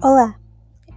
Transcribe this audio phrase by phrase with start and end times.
[0.00, 0.38] Olá,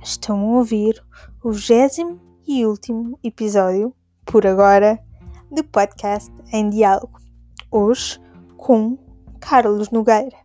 [0.04, 1.04] estão a ouvir
[1.44, 5.04] o vigésimo e último episódio, por agora,
[5.50, 7.20] do podcast em diálogo.
[7.72, 8.20] Hoje
[8.58, 9.00] com
[9.40, 10.38] Carlos Nogueira.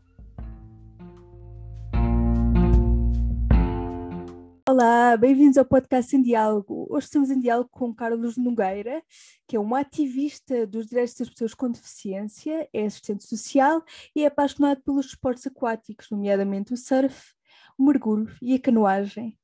[4.67, 6.87] Olá, bem-vindos ao podcast em diálogo.
[6.89, 9.03] Hoje estamos em diálogo com Carlos Nogueira,
[9.47, 13.85] que é um ativista dos direitos das pessoas com deficiência, é assistente social
[14.15, 17.36] e é apaixonado pelos esportes aquáticos, nomeadamente o surf,
[17.79, 19.39] o mergulho e a canoagem.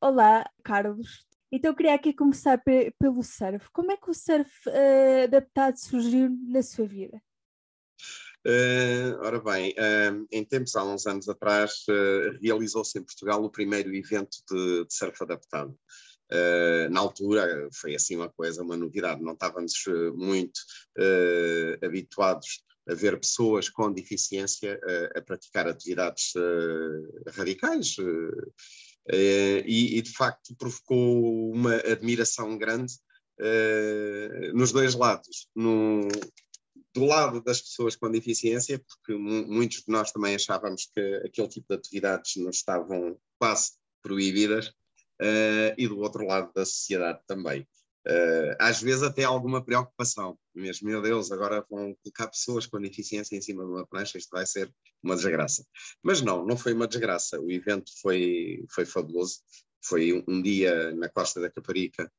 [0.00, 1.26] Olá, Carlos.
[1.52, 2.62] Então eu queria aqui começar
[2.98, 3.68] pelo surf.
[3.72, 7.20] Como é que o surf uh, adaptado surgiu na sua vida?
[8.46, 13.50] Uh, ora bem, uh, em tempos, há uns anos atrás, uh, realizou-se em Portugal o
[13.50, 15.78] primeiro evento de, de surf adaptado.
[16.90, 19.74] na altura foi assim uma coisa, uma novidade, não estávamos
[20.14, 20.60] muito
[21.82, 24.80] habituados a ver pessoas com deficiência
[25.14, 26.32] a praticar atividades
[27.34, 27.96] radicais.
[29.12, 32.94] E, e, de facto provocou uma admiração grande
[34.54, 35.48] nos dois lados.
[35.54, 36.06] No,
[36.94, 41.66] do lado das pessoas com deficiência, porque muitos de nós também achávamos que aquele tipo
[41.68, 44.72] de atividades nos estavam quase proibidas,
[45.20, 47.66] uh, e do outro lado da sociedade também.
[48.06, 53.36] Uh, às vezes até alguma preocupação, mesmo, meu Deus, agora vão colocar pessoas com deficiência
[53.36, 55.66] em cima de uma prancha, isto vai ser uma desgraça.
[56.02, 59.40] Mas não, não foi uma desgraça, o evento foi, foi fabuloso,
[59.84, 62.10] foi um, dia na costa da Caparica,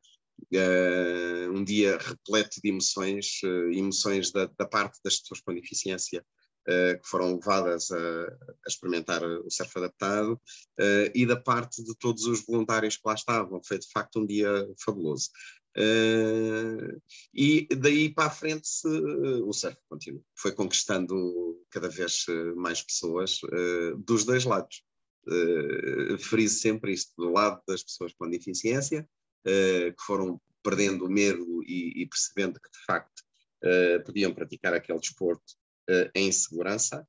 [0.53, 6.25] uh, um dia repleto de emoções, uh, emoções da, da, parte das pessoas com deficiência
[6.67, 10.39] uh, que foram levadas a, a, experimentar o surf adaptado
[11.13, 13.61] e da parte de todos os voluntários que lá estavam.
[13.63, 15.29] Foi de facto um dia fabuloso.
[17.33, 18.67] E daí para a frente
[19.45, 20.21] o surf continua.
[20.35, 23.39] Foi conquistando cada vez mais pessoas
[24.05, 24.83] dos dois lados.
[25.27, 29.07] Uh, friso sempre isto do lado das pessoas com deficiência
[29.45, 33.21] uh, que foram perdendo o medo e, e percebendo que, de facto,
[33.63, 35.53] uh, podiam praticar aquele desporto
[35.89, 37.07] uh, em segurança.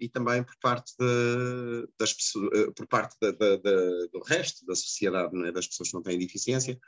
[0.00, 5.34] E também por parte, de, das pessoas, por parte de, de, do resto da sociedade,
[5.46, 5.52] é?
[5.52, 6.78] das pessoas que não têm deficiência,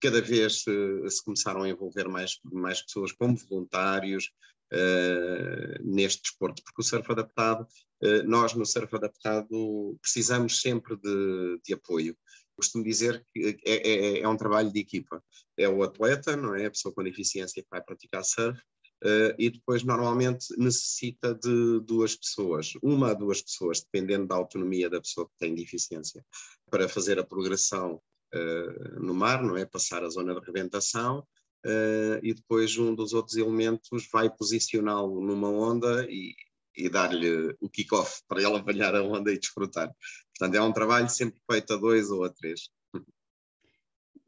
[0.00, 4.30] cada vez se começaram a envolver mais, mais pessoas como voluntários,
[4.72, 7.64] Uh, neste desporto, porque o surf adaptado,
[8.02, 12.16] uh, nós no surf adaptado precisamos sempre de, de apoio
[12.56, 15.22] costumo dizer que é, é, é, um trabalho de equipa.
[15.56, 16.66] É o atleta, não é?
[16.66, 18.60] A pessoa com deficiência que vai praticar surf,
[19.04, 24.88] uh, e depois normalmente necessita de duas pessoas, uma a duas pessoas, dependendo da autonomia
[24.88, 26.24] da pessoa que tem deficiência,
[26.70, 28.00] para fazer a progressão
[28.34, 29.64] uh, no mar, não é?
[29.64, 31.26] Passar a zona de rebentação.
[31.66, 36.34] Uh, e depois um dos outros elementos vai posicioná-lo numa onda e,
[36.76, 39.90] e dar-lhe o kick-off para ele apanhar a onda e desfrutar.
[40.36, 42.68] Portanto, é um trabalho sempre feito a dois ou a três.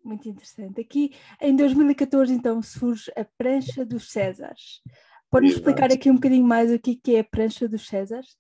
[0.07, 0.81] Muito interessante.
[0.81, 4.81] Aqui em 2014, então, surge a prancha dos Césares.
[5.29, 8.37] Pode-nos explicar aqui um bocadinho mais o que é a prancha dos Césares?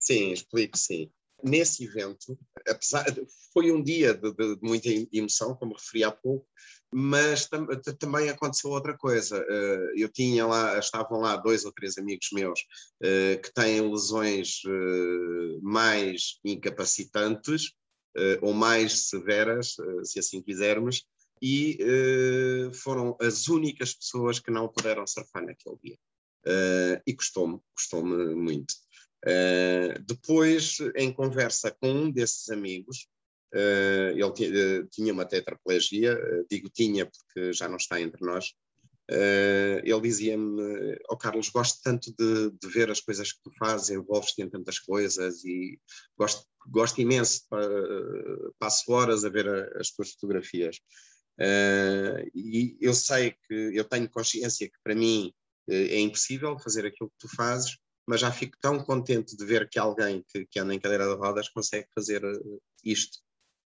[0.00, 1.10] Sim, explico, sim.
[1.44, 3.04] Nesse evento, apesar,
[3.52, 6.46] foi um dia de, de muita emoção, como referi há pouco,
[6.90, 7.66] mas tam
[7.98, 9.38] também aconteceu outra coisa.
[9.38, 14.62] Uh, eu tinha lá, estavam lá dois ou três amigos meus uh, que têm lesões
[14.64, 17.74] uh, mais incapacitantes
[18.40, 21.04] ou mais severas, se assim quisermos,
[21.40, 21.78] e
[22.74, 25.98] foram as únicas pessoas que não puderam surfar naquele dia.
[27.06, 28.74] e custou-me, custou-me muito.
[30.06, 33.08] depois, em conversa com um desses amigos,
[33.52, 36.18] ele tinha uma tetraplegia,
[36.50, 38.54] digo tinha porque já não está entre nós.
[39.08, 44.42] Ele dizia-me: oh, Carlos, gosto tanto de, de, ver as coisas que tu fazes, envolves-te
[44.42, 45.78] em tantas coisas e
[46.16, 47.42] gosto, gosto imenso,
[48.58, 50.78] passo horas a ver a, as tuas fotografias.
[52.34, 55.32] e eu sei que eu tenho consciência que para mim
[55.68, 57.76] é impossível fazer aquilo que tu fazes,
[58.06, 61.14] mas já fico tão contente de ver que alguém que, que anda em cadeira de
[61.14, 62.22] rodas consegue fazer
[62.84, 63.18] isto.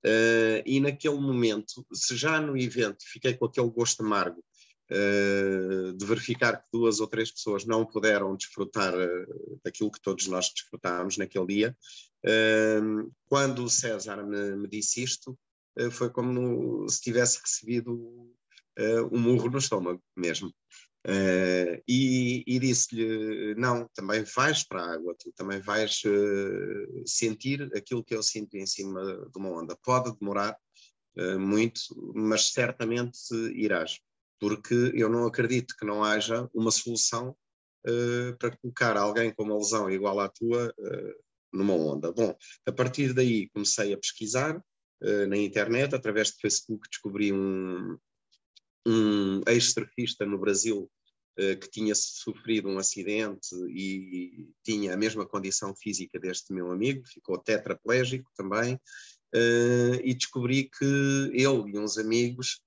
[0.04, 4.44] Uh, e naquele momento, se já no evento fiquei com aquele gosto amargo uh,
[4.92, 10.52] de verificar que duas ou três pessoas não puderam desfrutar uh, daquilo que todos nós
[10.54, 11.78] desfrutámos naquele dia,
[13.28, 15.38] quando o César me, me disse isto,
[15.92, 18.30] foi como se tivesse recebido
[19.12, 20.54] um murro no estômago mesmo.
[21.88, 26.04] E, e disse-lhe: Não, também vais para a água, tu também vais
[27.08, 29.76] sentir aquilo que eu sinto em cima de uma onda.
[29.84, 30.56] Pode demorar
[31.40, 31.82] muito,
[32.14, 34.00] mas certamente irás,
[34.42, 37.34] porque eu não acredito que não haja uma solução
[38.38, 40.74] para colocar alguém com uma lesão igual à tua
[41.52, 42.12] numa onda.
[42.12, 42.36] Bom,
[42.66, 47.98] a partir daí comecei a pesquisar uh, na internet, através de Facebook descobri um,
[48.88, 50.90] um ex-surfista no Brasil
[51.40, 57.06] uh, que tinha sofrido um acidente e tinha a mesma condição física deste meu amigo,
[57.06, 60.86] ficou tetraplégico também, uh, e descobri que
[61.34, 62.62] ele e uns amigos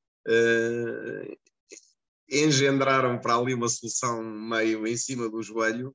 [2.30, 5.94] engendraram para ali uma solução meio em cima do joelho,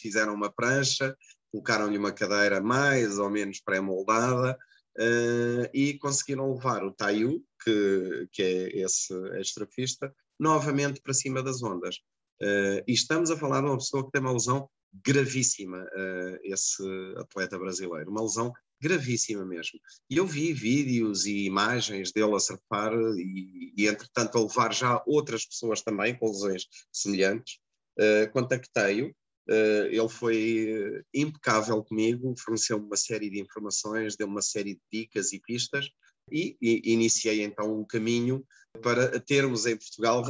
[0.00, 1.14] fizeram uma prancha,
[1.50, 4.58] colocaram-lhe uma cadeira mais ou menos pré-moldada
[4.98, 11.62] uh, e conseguiram levar o Taiyu, que, que é esse extrafista, novamente para cima das
[11.62, 11.96] ondas.
[12.40, 14.68] Uh, e estamos a falar de uma pessoa que tem uma lesão
[15.04, 16.82] gravíssima, uh, esse
[17.16, 19.78] atleta brasileiro, uma lesão gravíssima mesmo.
[20.08, 25.02] E eu vi vídeos e imagens dele a surfar e, e entretanto, a levar já
[25.06, 27.58] outras pessoas também com lesões semelhantes.
[27.98, 29.14] Uh, contactei-o
[29.48, 34.80] Uh, ele foi eh, impecável comigo, forneceu-me uma série de informações, deu-me uma série de
[34.92, 35.88] dicas e pistas
[36.30, 38.44] e, e iniciei então um caminho
[38.82, 40.22] para termos em Portugal,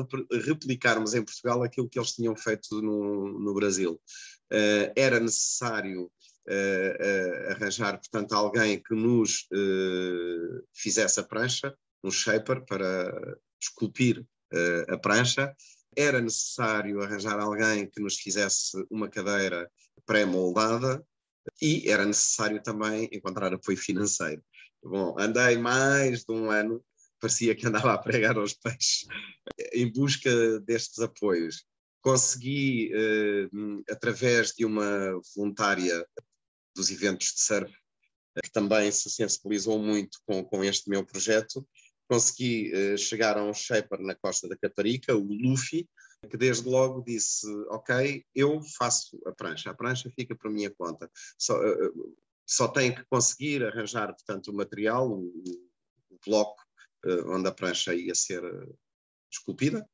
[0.45, 4.01] replicarmos em Portugal aquilo que eles tinham feito no, no Brasil.
[4.53, 6.09] Uh, era necessário
[6.49, 9.49] uh, arranjar, portanto, alguém que nos
[10.75, 14.25] fizesse a prancha, um shaper para esculpir
[14.89, 15.55] a prancha,
[15.97, 19.69] era necessário arranjar alguém que nos fizesse uma cadeira
[20.07, 21.05] pré-moldada
[21.61, 24.43] e era necessário também encontrar apoio financeiro.
[24.83, 26.85] Bom, andei mais de um ano,
[27.21, 29.07] parecia que andava a pregar aos peixes,
[29.73, 31.65] em busca destes apoios.
[32.01, 33.49] Consegui, eh,
[33.91, 36.07] através de uma voluntária
[36.79, 37.73] dos eventos de surf,
[38.43, 41.67] que também se sensibilizou muito com, com este meu projeto,
[42.09, 45.89] consegui uh, chegar a um shaper na costa da Caparica, o Luffy,
[46.31, 51.11] que desde logo disse: Ok, eu faço a prancha, a prancha fica a minha conta.
[51.37, 52.17] Só, uh,
[52.47, 55.27] só tenho que conseguir arranjar, portanto, o material, o,
[56.11, 56.63] o bloco
[57.05, 58.43] uh, onde a prancha ia ser
[59.31, 59.85] esculpida.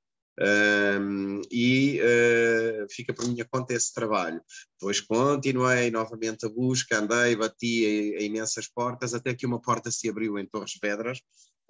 [0.41, 4.43] Um, e uh, fica por minha conta esse trabalho.
[4.79, 9.91] Depois continuei novamente a busca, andei, bati a, a imensas portas, até que uma porta
[9.91, 11.21] se abriu em Torres Vedras,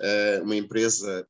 [0.00, 1.26] uh, uma empresa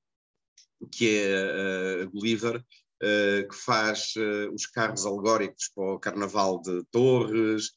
[0.92, 2.62] que é a uh, Gulliver,
[3.00, 4.14] que faz
[4.54, 7.72] os carros alegóricos para o Carnaval de Torres,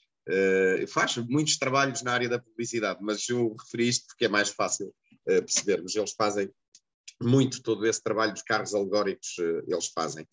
[0.87, 4.93] faz muitos trabalhos na área da publicidade, mas eu referi isto porque é mais fácil
[5.25, 5.93] percebermos.
[5.93, 6.49] Eles fazem
[7.21, 9.35] muito todo esse trabalho dos carros alegóricos,
[9.67, 10.27] eles fazem.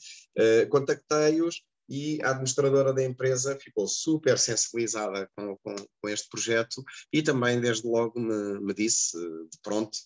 [0.71, 6.83] Contactei-os e a administradora da empresa ficou super sensibilizada com, com, com, este projeto
[7.13, 9.99] e também, desde logo, me, me disse de pronto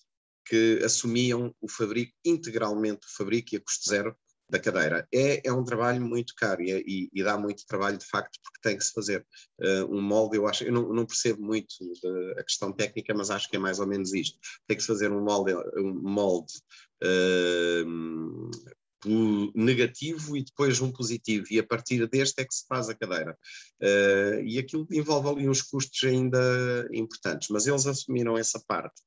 [0.44, 4.16] que assumiam o fabrico, integralmente o fabrico e a custo zero
[4.48, 5.06] da cadeira.
[5.12, 8.76] É, é um trabalho muito caro e, e, dá muito trabalho de facto porque tem
[8.76, 9.26] que se fazer
[9.60, 11.74] uh, um molde, eu acho, eu não, não percebo muito
[12.38, 14.38] a questão técnica, mas acho que é mais ou menos isto.
[14.66, 16.52] Tem que se fazer um molde, um molde
[17.04, 18.50] uh,
[19.54, 23.36] negativo e depois um positivo, e a partir deste é que se faz a cadeira.
[23.80, 29.00] Uh, e aquilo envolve ali uns custos ainda importantes, mas eles assumiram essa parte.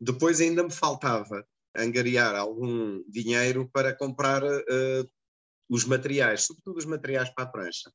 [0.00, 1.46] Depois ainda me faltava
[1.78, 5.10] angariar algum dinheiro para comprar uh,
[5.68, 7.90] os materiais, sobretudo os materiais para a prancha.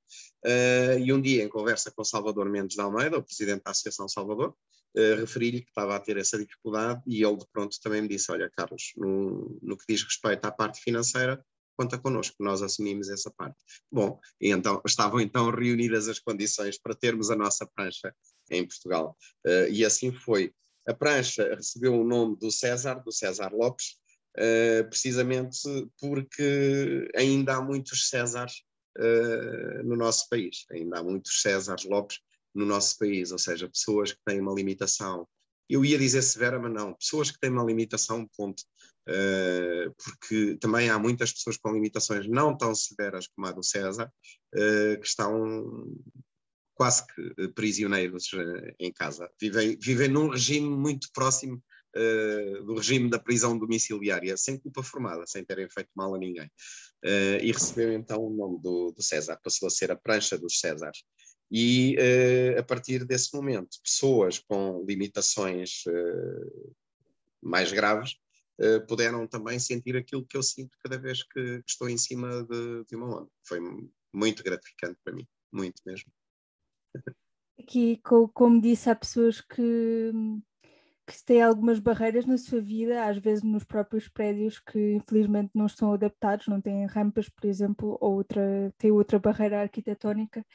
[0.46, 4.08] Uh, e um dia, em conversa com Salvador Mendes de Almeida, o presidente da Associação
[4.08, 4.56] Salvador,
[4.96, 8.32] uh, referi-lhe que estava a ter essa dificuldade e ele de pronto também me disse,
[8.32, 11.44] olha Carlos, no, no que diz respeito à parte financeira,
[11.76, 13.58] conta connosco, nós assumimos essa parte.
[13.92, 18.14] Bom, então estavam então reunidas as condições para termos a nossa prancha
[18.50, 19.18] em Portugal.
[19.46, 20.54] Uh, e assim foi.
[20.88, 23.98] A prancha recebeu o nome do César, do César Lopes,
[24.38, 25.58] uh, precisamente
[26.00, 28.64] porque ainda há muitos Césares
[28.98, 32.20] uh, no nosso país, ainda há muitos Césares Lopes
[32.54, 35.28] no nosso país, ou seja, pessoas que têm uma limitação.
[35.70, 38.62] Eu ia dizer severa, mas não, pessoas que têm uma limitação, ponto.
[39.08, 44.12] Uh, porque também há muitas pessoas com limitações não tão severas como a do César,
[44.54, 45.84] que estão
[46.84, 49.30] quase que eh, prisioneiros uh, em casa.
[49.40, 51.64] Vivem, vivem num regime muito próximo
[52.66, 56.50] do regime da prisão domiciliária, sem culpa formada, sem terem feito mal a ninguém.
[57.40, 61.04] e recebeu então o nome do, do César, passou a ser a prancha dos Césares.
[61.52, 61.96] E
[62.58, 65.84] a partir desse momento, pessoas com limitações
[67.44, 68.16] mais graves
[68.60, 72.44] uh, puderam também sentir aquilo que eu sinto cada vez que, que estou em cima
[72.44, 73.30] de, de, uma onda.
[73.44, 73.60] Foi
[74.14, 76.12] muito gratificante para mim, muito mesmo.
[77.60, 78.00] Aqui,
[78.34, 80.12] como disse, há pessoas que,
[81.06, 85.66] que têm algumas barreiras na sua vida, às vezes nos próprios prédios que infelizmente não
[85.66, 90.46] estão adaptados, não têm rampas, por exemplo, ou outra, têm outra barreira arquitetónica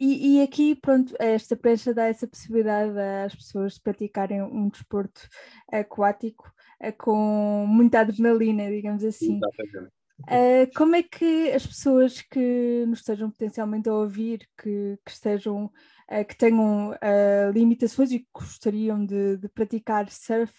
[0.00, 5.28] E, e, aqui, pronto, esta prancha dá essa possibilidade às pessoas de praticarem um desporto
[5.72, 6.52] aquático
[6.98, 9.38] com muita adrenalina, digamos assim.
[9.38, 10.01] Exatamente.
[10.20, 15.64] Uh, como é que as pessoas que nos estejam potencialmente a ouvir, que, que estejam,
[15.64, 20.52] uh, que tenham uh, limitações e que gostariam de, de praticar surf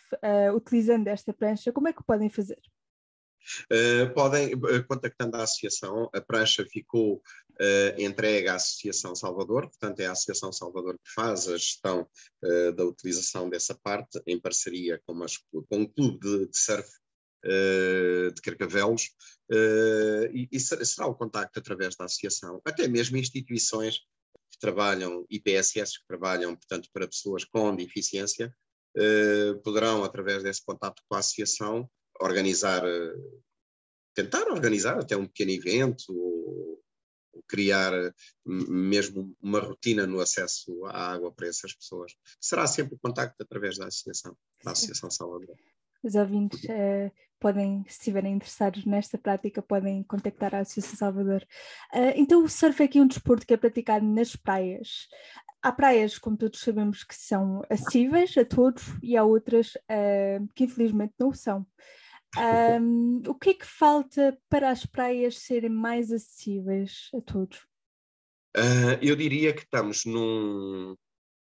[0.55, 2.59] utilizando esta prancha, como é que podem fazer?
[4.15, 4.51] podem,
[4.87, 7.21] contactando a associação, a prancha ficou
[7.97, 12.07] entregue à Associação Salvador, portanto é a Associação Salvador que faz a gestão
[12.73, 15.25] da utilização dessa parte, em parceria com, uma,
[15.69, 16.87] com clube de, de surf
[17.43, 19.09] de Carcavelos,
[19.51, 23.99] uh, e, e, será o contacto através da associação, até mesmo instituições
[24.51, 28.53] que trabalham, IPSS, que trabalham, portanto, para pessoas com deficiência,
[28.97, 31.89] uh, poderão, através desse contato com a associação,
[32.21, 32.83] organizar,
[34.13, 36.81] tentar organizar até um pequeno evento, ou,
[37.33, 37.91] ou criar
[38.45, 42.13] mesmo uma rotina no acesso à água para essas pessoas.
[42.39, 45.57] Será sempre o contacto através da associação, da Associação Salvador.
[46.03, 47.11] Os ouvintes uh,
[47.43, 51.45] podem, se estiverem interessados nesta prática, podem contactar a Associação Salvador.
[51.93, 55.09] Uh, então, o surf é aqui um desporto que é praticado nas praias.
[55.61, 60.63] Há praias, como todos sabemos, que são acessíveis a todos e há outras uh, que
[60.63, 61.67] infelizmente não são.
[62.81, 67.67] Um, o que é que falta para as praias serem mais acessíveis a todos?
[69.01, 70.95] eu diria que estamos num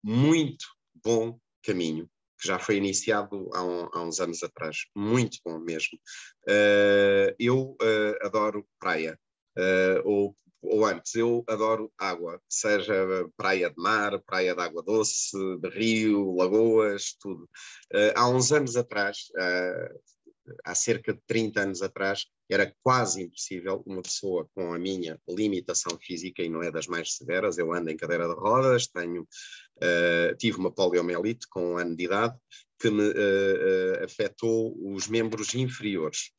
[0.01, 0.65] muito
[1.03, 2.09] bom caminho
[2.43, 4.77] que já foi iniciado há, um, há uns anos atrás.
[4.93, 5.97] Muito bom mesmo.
[6.45, 9.17] Uh, eu uh, adoro praia,
[9.57, 12.93] uh, ou, ou antes, eu adoro água, seja
[13.37, 17.49] praia de mar, praia de água doce, de rio, lagoas, tudo.
[18.15, 19.29] há uns anos atrás,
[20.63, 25.97] há cerca de 30 anos atrás, era quase impossível uma pessoa com a minha limitação
[25.99, 30.35] física, e não é das mais severas, eu ando em cadeira de rodas, tenho, uh,
[30.37, 32.37] tive uma poliomielite com um ano de idade,
[32.79, 36.31] que me uh, uh, afetou os membros inferiores.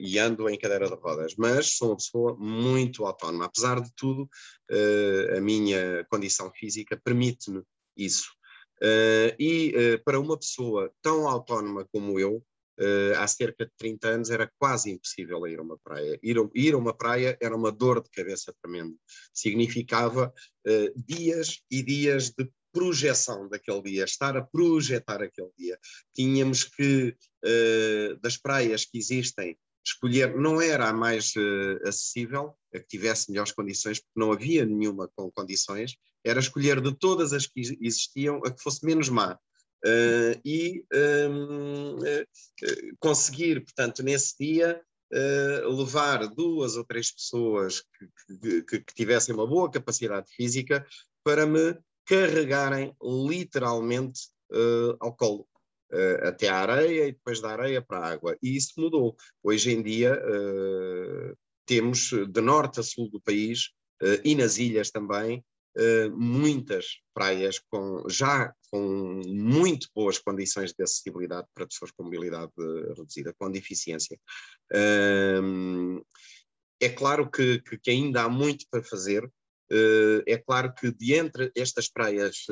[0.00, 3.44] e ando em cadeira de rodas, mas sou uma pessoa muito autónoma.
[3.46, 4.28] Apesar de tudo,
[5.36, 7.62] a minha condição física permite-me
[7.96, 8.32] isso.
[9.38, 9.72] e
[10.04, 12.44] para uma pessoa tão autónoma como eu,
[12.78, 16.18] Uh, há cerca de 30 anos era quase impossível ir a uma praia.
[16.22, 18.96] Ir, ir a uma praia era uma dor de cabeça tremenda.
[19.32, 20.32] Significava
[20.66, 25.78] uh, dias e dias de projeção daquele dia, estar a projetar aquele dia.
[26.12, 31.34] Tínhamos que, uh, das praias que existem, escolher, não era a mais
[31.84, 36.92] acessível, a que tivesse melhores condições, porque não havia nenhuma com condições, era escolher de
[36.96, 39.38] todas as que existiam a que fosse menos má.
[39.84, 42.26] Uh, e um, uh, eh,
[42.98, 44.80] conseguir, portanto, nesse dia,
[45.12, 50.86] uh, levar duas ou três pessoas que, que, que, tivessem uma boa capacidade física
[51.22, 51.76] para me
[52.06, 54.28] carregarem literalmente
[55.00, 55.46] ao colo.
[56.22, 58.36] até à areia e depois da areia para a água.
[58.42, 59.16] E isso mudou.
[59.42, 60.20] Hoje em dia
[61.66, 63.70] temos de norte a sul do país
[64.22, 65.42] e nas ilhas também
[65.76, 72.52] uh, muitas praias com, já com muito boas condições de acessibilidade para pessoas com mobilidade
[72.96, 74.18] reduzida, com deficiência.
[76.80, 79.24] É claro que, que, ainda há muito para fazer.
[79.72, 82.46] Uh, é claro que de entre estas praias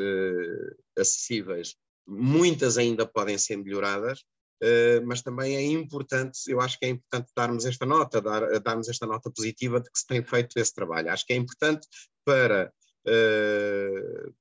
[0.96, 1.74] acessíveis,
[2.06, 4.20] muitas ainda podem ser melhoradas,
[4.62, 8.88] Uh, mas também é importante, eu acho que é importante darmos esta nota, dar, darmos
[8.88, 11.10] esta nota positiva de que se tem feito esse trabalho.
[11.10, 11.88] Acho que é importante
[12.24, 12.72] para
[13.06, 14.34] uh,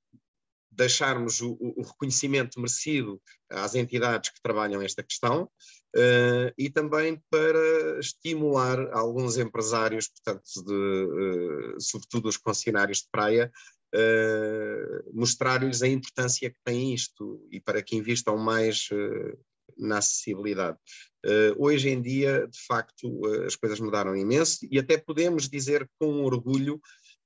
[0.72, 8.00] deixarmos o, o, reconhecimento merecido às entidades que trabalham esta questão uh, e também para
[8.00, 13.52] estimular alguns empresários, portanto, de, uh, sobretudo os concessionários de praia,
[13.94, 18.88] uh, mostrar-lhes a importância que tem isto e para que invistam mais
[19.78, 20.78] na acessibilidade.
[21.58, 26.80] hoje em dia, de facto, as coisas mudaram imenso e até podemos dizer com orgulho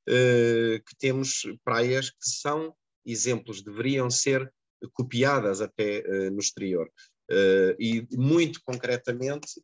[0.06, 4.52] que temos praias que são exemplos, deveriam ser
[4.94, 6.90] copiadas até uh, no exterior.
[7.32, 9.62] Uh, e muito concretamente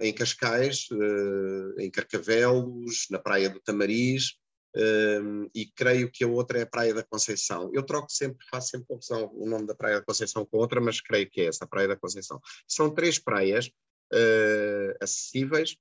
[0.00, 0.86] em Cascais,
[1.76, 4.36] em Carcavelos, na Praia do Tamariz,
[5.52, 7.68] e creio que a outra é a Praia da Conceição.
[7.74, 11.00] Eu troco sempre, faço sempre confusão o nome da Praia da Conceição com outra, mas
[11.00, 12.40] creio que é essa, a Praia da Conceição.
[12.66, 15.76] São três praias uh, acessíveis,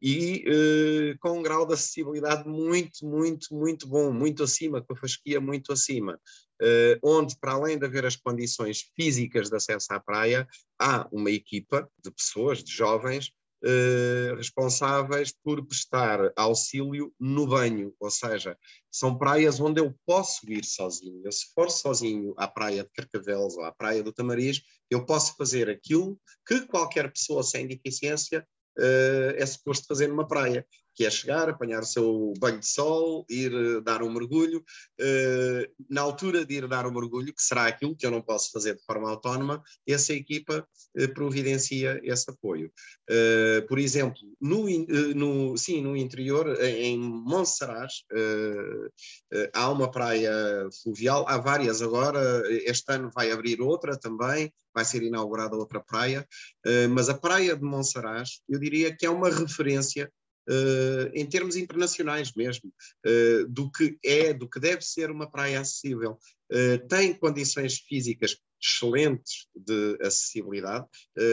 [0.00, 4.96] e uh, com um grau de acessibilidade muito, muito, muito bom, muito acima, com a
[4.96, 6.14] fasquia muito acima,
[6.62, 10.46] uh, onde, para além de haver as condições físicas de acesso à praia,
[10.78, 13.32] há uma equipa de pessoas, de jovens,
[13.62, 18.56] eh, responsáveis por prestar auxílio no banho, ou seja,
[18.90, 21.20] são praias onde eu posso ir sozinho.
[21.22, 25.36] Eu, se for sozinho à praia de Carcavelos ou à praia do Tamariz, eu posso
[25.36, 31.10] fazer aquilo que qualquer pessoa sem deficiência uh, é suposto fazer numa praia, que é
[31.10, 34.64] chegar, apanhar o seu banho de sol, ir uh, dar um mergulho.
[35.00, 38.50] Uh, na altura de ir dar um mergulho, que será aquilo que eu não posso
[38.50, 40.66] fazer de forma autónoma, essa equipa
[40.98, 42.72] uh, providencia esse apoio.
[43.68, 44.66] por exemplo, no,
[45.14, 48.04] no, sim, no interior, em Monsaraz,
[49.52, 50.32] há uma praia
[50.82, 56.26] fluvial, há várias agora, este ano vai abrir outra também, vai ser inaugurada outra praia,
[56.90, 60.10] mas a praia de Monsaraz, eu diria que é uma referência
[60.48, 62.72] uh, em termos internacionais mesmo,
[63.06, 66.18] uh, do que é, do que deve ser uma praia acessível.
[66.52, 70.84] Uh, tem condições físicas excelentes de acessibilidade,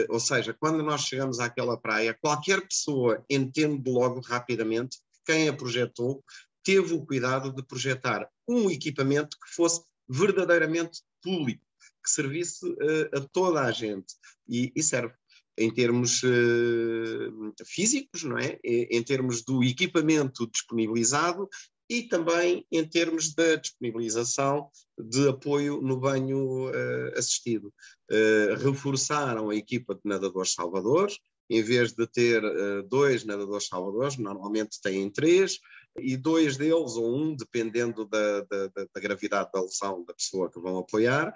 [0.08, 4.96] ou seja, quando nós chegamos àquela praia, qualquer pessoa entende logo rapidamente
[5.26, 6.24] quem a projetou
[6.64, 11.62] teve o cuidado de projetar um equipamento que fosse verdadeiramente público,
[12.02, 14.14] que servisse uh, a toda a gente
[14.48, 15.14] e, e serve
[15.58, 18.58] em termos uh, físicos, não é?
[18.64, 21.48] em termos do equipamento disponibilizado
[21.88, 27.72] e também em termos da disponibilização de apoio no banho uh, assistido.
[28.10, 31.18] Uh, reforçaram a equipa de nadadores salvadores,
[31.50, 35.58] em vez de ter uh, dois nadadores salvadores, normalmente têm três,
[35.98, 40.60] e dois deles, ou um, dependendo da, da, da gravidade da lesão da pessoa que
[40.60, 41.34] vão apoiar,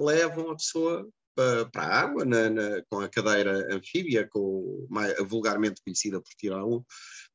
[0.00, 5.82] levam a pessoa para a água, na, na, com a cadeira anfíbia, com, mais, vulgarmente
[5.82, 6.76] conhecida por tirão.
[6.76, 6.84] Uh,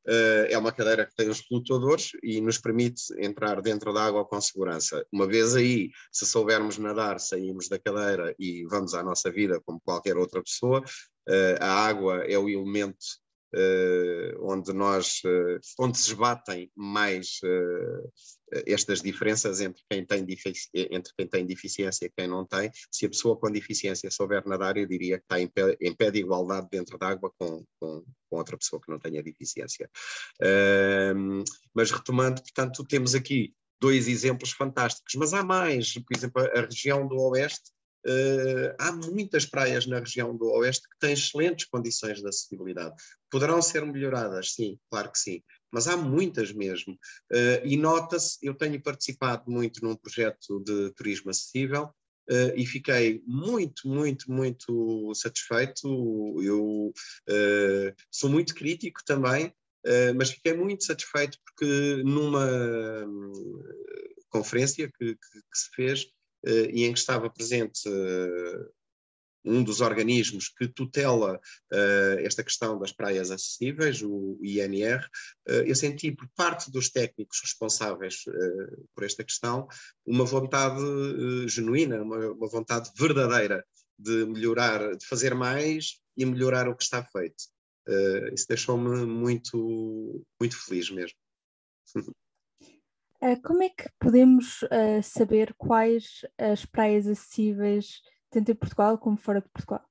[0.08, 4.24] eh, é uma cadeira que tem os flutuadores e nos permite entrar dentro da água
[4.24, 5.04] com segurança.
[5.12, 9.80] Uma vez aí, se soubermos nadar, saímos da cadeira e vamos à nossa vida como
[9.80, 10.80] qualquer outra pessoa.
[11.28, 13.20] Uh, a água é o elemento
[14.40, 18.12] onde nós uh, onde se esbatem mais uh,
[18.66, 20.26] estas diferenças entre quem, tem
[20.74, 22.70] entre quem tem deficiência e quem não tem.
[22.90, 26.10] Se a pessoa com deficiência souber nadar, eu diria que está em pé, em pé
[26.10, 29.88] de igualdade dentro da água com, com, com, outra pessoa que não tenha deficiência.
[31.74, 37.06] mas retomando, portanto, temos aqui dois exemplos fantásticos, mas há mais, por exemplo, a região
[37.06, 37.70] do Oeste
[38.06, 42.94] Uh, há muitas praias na região do Oeste que têm excelentes condições de acessibilidade.
[43.30, 46.94] Poderão ser melhoradas, sim, claro que sim, mas há muitas mesmo.
[47.30, 51.84] Uh, e nota-se, eu tenho participado muito num projeto de turismo acessível
[52.30, 55.86] uh, e fiquei muito, muito, muito satisfeito.
[56.42, 56.92] Eu
[58.10, 59.52] sou muito crítico também,
[60.16, 62.46] mas fiquei muito satisfeito porque numa
[63.06, 63.62] hum,
[64.28, 66.06] conferência que, que, que se fez,
[66.44, 68.70] e em que estava presente eh,
[69.44, 75.02] um dos organismos que tutela uh, esta questão das praias acessíveis, o INR,
[75.48, 79.66] uh, eu senti por parte dos técnicos responsáveis uh, por esta questão
[80.04, 80.80] uma vontade
[81.48, 83.64] genuína, uma, uma, vontade verdadeira
[83.98, 87.44] de melhorar, de fazer mais e melhorar o que está feito.
[88.32, 91.16] isso deixou-me muito, muito feliz mesmo.
[93.22, 99.18] Uh, como é que podemos uh, saber quais as praias acessíveis, tanto em Portugal como
[99.18, 99.84] fora de Portugal?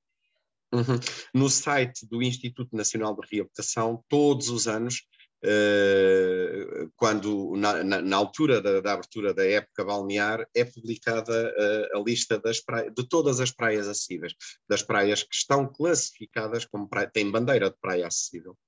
[0.72, 0.98] Uhum.
[1.32, 5.06] No site do Instituto Nacional de Reabilitação, todos os anos,
[5.44, 11.54] uh, quando na, na, na altura da, da, abertura da época balnear, é publicada
[11.94, 14.34] a lista praias, de todas as praias acessíveis,
[14.68, 18.58] das praias que estão classificadas como praia, têm bandeira de praia acessível,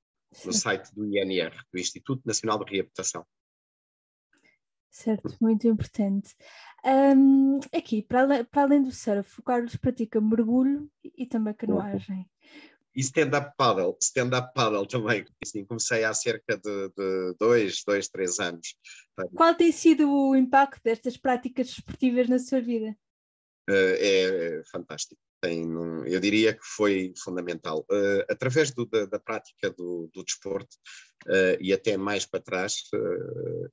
[0.45, 3.27] no site do INR, do Instituto Nacional de Reabilitação.
[4.93, 6.37] Certo, muito importante.
[6.85, 12.29] Um, aqui, para, para além do surf, o Carlos pratica mergulho e também canoagem.
[12.95, 15.25] E stand-up paddle, stand-up paddle também.
[15.43, 18.77] Assim, comecei há cerca de, de dois, dois, três anos.
[19.35, 22.95] Qual tem sido o impacto destas práticas esportivas na sua vida?
[23.71, 25.69] Uh, é fantástico tem,
[26.07, 27.85] eu diria que foi fundamental.
[27.91, 30.77] Uh, através do, da, da, prática do, do desporto
[31.27, 33.71] uh, e até mais para trás, uh,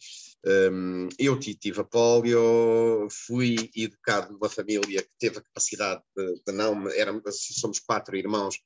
[0.47, 6.41] eh, um, eu tive a polio, fui educado numa família que teve a capacidade de,
[6.47, 7.21] de não, éramos,
[7.59, 8.57] somos quatro irmãos,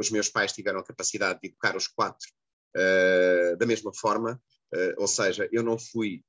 [0.00, 2.26] os meus pais tiveram a capacidade de educar os quatro
[3.56, 4.40] da mesma forma,
[4.96, 6.22] ou seja, eu não fui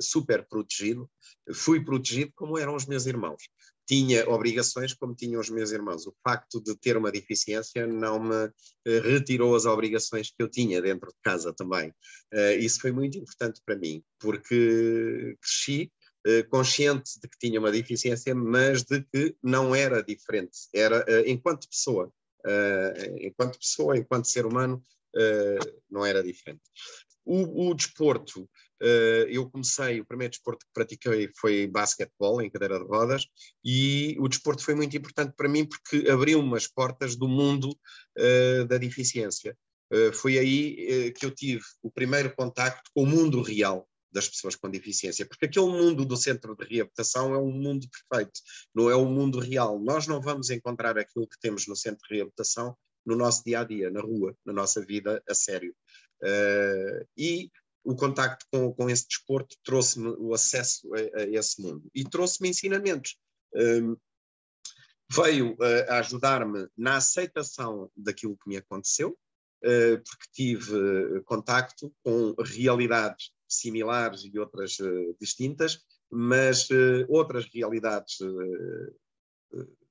[0.00, 1.08] super protegido,
[1.54, 3.44] fui protegido como eram os meus irmãos
[3.92, 6.06] tinha obrigações como tinham os meus irmãos.
[6.06, 8.50] O facto de ter uma deficiência não me
[8.86, 11.90] eh, retirou as obrigações que eu tinha dentro de casa também.
[12.32, 15.92] Uh, isso foi muito importante para mim, porque cresci
[16.26, 20.56] uh, consciente de que tinha uma deficiência, mas de que não era diferente.
[20.74, 22.10] Era, enquanto pessoa,
[23.20, 24.82] enquanto pessoa, enquanto ser humano,
[25.90, 26.62] não era diferente.
[27.24, 28.48] O, o desporto,
[29.28, 33.26] eu comecei, o primeiro desporto que pratiquei foi basquetebol, em cadeira de rodas,
[33.64, 38.64] e o desporto foi muito importante para mim porque abriu-me as portas do mundo uh,
[38.66, 39.56] da deficiência.
[39.92, 44.54] Uh, foi aí que eu tive o primeiro contacto com o mundo real das pessoas
[44.54, 48.40] com deficiência, porque aquele mundo do centro de reabilitação é um mundo perfeito,
[48.74, 49.80] não é um mundo real.
[49.80, 53.64] Nós não vamos encontrar aquilo que temos no centro de reabilitação no nosso dia a
[53.64, 55.74] dia, na rua, na nossa vida a sério.
[56.22, 57.50] Uh, e
[57.84, 62.48] o contacto com, com esse desporto trouxe-me o acesso a, a, esse mundo e trouxe-me
[62.48, 63.16] ensinamentos.
[63.54, 63.96] Um,
[65.10, 71.92] veio uh, a ajudar-me na aceitação daquilo que me aconteceu, uh, porque tive uh, contacto
[72.02, 74.78] com realidades similares e outras
[75.20, 76.68] distintas, mas
[77.08, 78.16] outras realidades,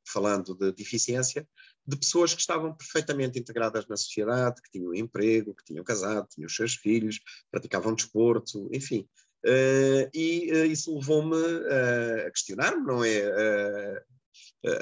[0.04, 1.48] falando de deficiência,
[1.86, 6.48] de pessoas que estavam perfeitamente integradas na sociedade, que tinham emprego, que tinham casado, tinham
[6.48, 9.08] os seus filhos, praticavam desporto, enfim.
[9.46, 14.04] Uh, e uh, isso levou-me uh, a questionar-me, não é?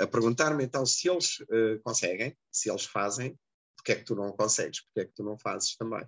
[0.01, 1.37] a perguntar-me então se eles
[1.83, 3.39] conseguem, se eles fazem,
[3.77, 6.05] porque é que tu não consegues, porque é que tu não fazes também?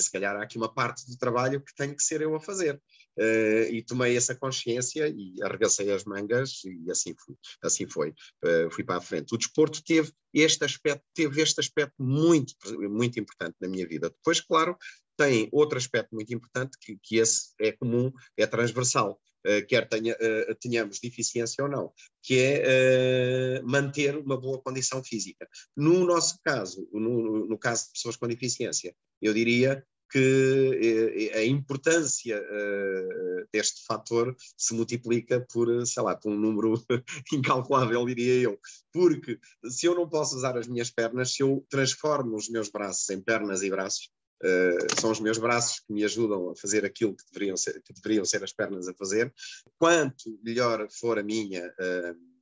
[0.00, 2.80] Se calhar há aqui uma parte do trabalho que tenho que ser eu a fazer.
[3.16, 8.10] Uh, e tomei essa consciência e arregacei as mangas e assim, fui, assim foi,
[8.44, 9.32] uh, fui para a frente.
[9.32, 12.54] O desporto teve este aspecto, teve este aspecto muito,
[12.90, 14.10] muito importante na minha vida.
[14.10, 14.76] Depois, claro,
[15.16, 19.20] tem outro aspecto muito importante que, que esse é comum, é transversal,
[19.68, 20.16] quer tenha,
[20.60, 25.48] tenhamos deficiência ou não, que é manter uma boa condição física.
[25.76, 31.44] No nosso caso, no, no caso de pessoas com deficiência, eu diria que eh, a
[31.44, 36.74] importância uh, deste fator se multiplica por, sei lá, por um número
[37.32, 38.60] incalculável, diria eu.
[38.92, 43.10] Porque se eu não posso usar as minhas pernas, se eu transformo os meus braços
[43.10, 44.08] em pernas e braços,
[44.44, 47.92] uh, são os meus braços que me ajudam a fazer aquilo que deveriam ser, que
[47.92, 49.32] deveriam ser as pernas a fazer.
[49.78, 52.34] Quanto melhor for a minha uh,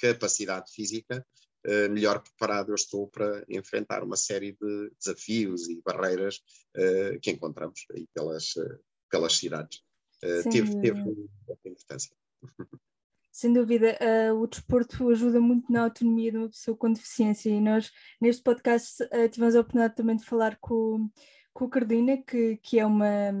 [0.00, 1.24] capacidade física,
[1.66, 6.36] uh, melhor preparado eu estou para enfrentar uma série de desafios e barreiras
[6.76, 8.78] uh, que encontramos aí pelas, uh,
[9.10, 9.82] pelas cidades.
[10.50, 12.10] teve, teve muita importância.
[13.30, 13.96] Sem dúvida,
[14.34, 18.96] o desporto ajuda muito na autonomia de uma pessoa com deficiência e nós neste podcast
[19.30, 21.08] tivemos a oportunidade também de falar com,
[21.52, 23.32] com a Cardina, que, que é uma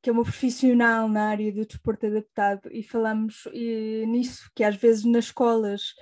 [0.00, 4.74] que é uma profissional na área do desporto adaptado e falamos e, nisso, que às
[4.74, 5.94] vezes nas escolas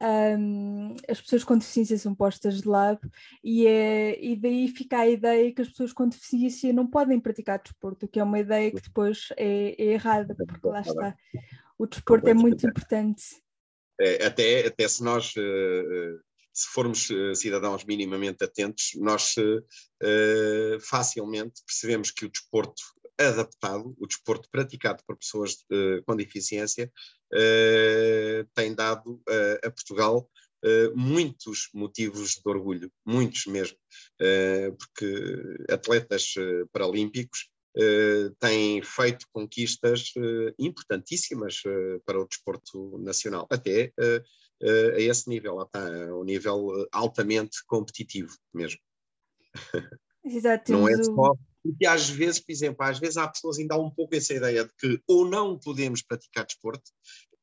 [0.00, 3.10] um, as pessoas com deficiência são postas de lado
[3.42, 7.60] e, é, e daí fica a ideia que as pessoas com deficiência não podem praticar
[7.60, 11.16] desporto, que é uma ideia que depois é, é errada, porque lá está.
[11.76, 13.42] O desporto é muito importante.
[14.00, 16.16] É, até, até se nós, eh,
[16.58, 19.36] se formos eh, cidadãos minimamente atentos, nós
[20.80, 22.82] facilmente percebemos que o desporto
[23.16, 25.64] adaptado, o desporto praticado por pessoas
[26.06, 26.90] com deficiência,
[28.54, 29.20] tem dado
[29.64, 30.30] a Portugal
[30.94, 33.76] muitos motivos de orgulho, muitos mesmo,
[34.78, 36.34] porque atletas
[36.72, 37.50] paralímpicos
[38.38, 40.12] têm feito conquistas
[40.56, 41.60] importantíssimas
[42.06, 43.92] para o desporto nacional, até
[44.62, 45.80] a esse nível, lá está,
[46.14, 48.80] um nível altamente competitivo mesmo.
[50.24, 53.78] Exato, não é só porque às vezes, por exemplo, às vezes há pessoas ainda há
[53.78, 56.90] um pouco essa ideia de que ou não podemos praticar desporto,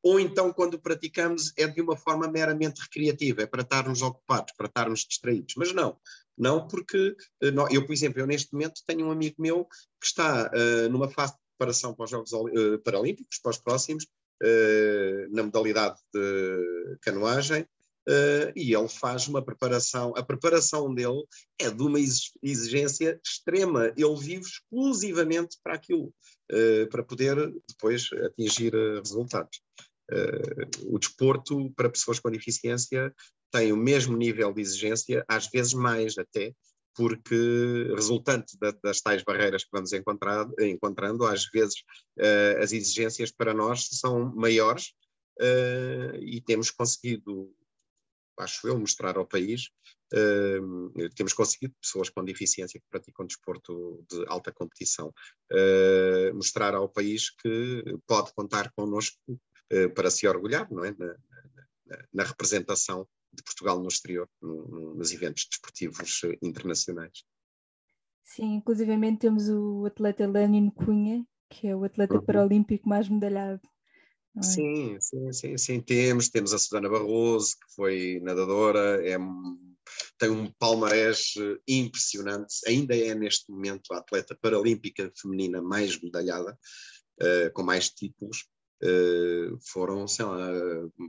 [0.02, 4.66] ou então quando praticamos é de uma forma meramente recreativa, é para estarmos ocupados, para
[4.66, 5.54] estarmos distraídos.
[5.56, 5.98] Mas não,
[6.36, 9.64] não porque eh, eu, por exemplo, eu neste momento tenho um amigo meu
[10.00, 14.04] que está uh, numa fase de preparação para os Jogos uh, Paralímpicos, para os próximos,
[14.04, 14.08] uh,
[15.32, 17.66] na modalidade de canoagem,
[18.08, 21.24] Uh, e ele faz uma preparação, a preparação dele
[21.58, 21.98] é de uma
[22.40, 26.14] exigência extrema, ele vive exclusivamente para aquilo,
[26.52, 29.60] uh, para poder depois atingir uh, resultados.
[30.84, 33.12] o desporto para pessoas com deficiência
[33.50, 36.54] tem o mesmo nível de exigência, às vezes mais até,
[36.96, 41.82] porque resultante da, das tais barreiras que vamos encontrando, às vezes
[42.62, 44.92] as exigências para nós são maiores
[46.22, 47.54] e temos conseguido
[48.38, 49.70] acho eu, mostrar ao país.
[50.12, 55.12] Uh, temos conseguido, pessoas com deficiência que praticam desporto de alta competição,
[55.52, 60.94] uh, mostrar ao país que pode contar connosco uh, para se orgulhar, não é?
[60.96, 61.16] Na,
[61.86, 63.06] na, na representação
[63.36, 67.24] de Portugal no exterior, no, nos eventos desportivos internacionais.
[68.24, 72.24] Sim, inclusivamente temos o atleta Lenin Cunha, que é o atleta uhum.
[72.24, 73.60] paralímpico mais medalhado
[74.42, 76.28] Sim, sim, sim, sim, temos.
[76.28, 79.16] Temos a Susana Barroso, que foi nadadora, é,
[80.18, 86.58] tem um palmarés eh, impressionante, ainda é neste momento a atleta paralímpica feminina mais medalhada,
[87.22, 88.46] uh, com mais títulos.
[88.82, 90.50] Uh, foram, sei lá,